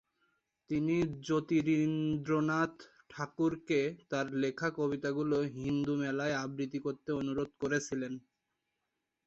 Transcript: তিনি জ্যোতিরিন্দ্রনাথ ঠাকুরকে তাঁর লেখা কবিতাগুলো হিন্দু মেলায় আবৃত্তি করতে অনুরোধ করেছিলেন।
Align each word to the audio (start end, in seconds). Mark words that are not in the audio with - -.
তিনি 0.69 0.95
জ্যোতিরিন্দ্রনাথ 1.25 2.75
ঠাকুরকে 3.09 3.79
তাঁর 4.09 4.25
লেখা 4.43 4.67
কবিতাগুলো 4.77 5.37
হিন্দু 5.57 5.93
মেলায় 5.95 6.35
আবৃত্তি 6.43 6.79
করতে 6.85 7.09
অনুরোধ 7.19 7.49
করেছিলেন। 7.61 8.13